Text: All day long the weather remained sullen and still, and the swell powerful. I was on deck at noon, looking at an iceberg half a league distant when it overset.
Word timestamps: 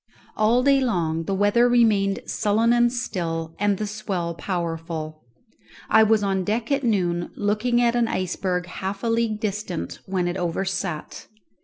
All 0.35 0.63
day 0.63 0.79
long 0.81 1.25
the 1.25 1.35
weather 1.35 1.69
remained 1.69 2.21
sullen 2.25 2.73
and 2.73 2.91
still, 2.91 3.53
and 3.59 3.77
the 3.77 3.85
swell 3.85 4.33
powerful. 4.33 5.21
I 5.91 6.01
was 6.01 6.23
on 6.23 6.43
deck 6.43 6.71
at 6.71 6.81
noon, 6.83 7.29
looking 7.35 7.79
at 7.79 7.95
an 7.95 8.07
iceberg 8.07 8.65
half 8.65 9.03
a 9.03 9.07
league 9.07 9.39
distant 9.39 9.99
when 10.07 10.27
it 10.27 10.37
overset. 10.37 11.27